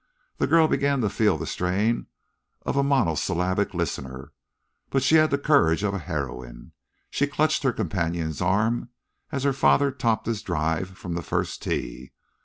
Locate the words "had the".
5.17-5.37